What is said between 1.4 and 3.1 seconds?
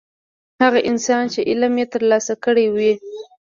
علم یې ترلاسه کړی وي.